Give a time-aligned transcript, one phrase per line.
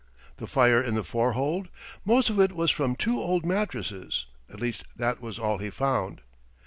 [0.37, 1.67] The fire in the forehold?
[2.05, 6.21] Most of it was from two old mattresses at least that was all he found.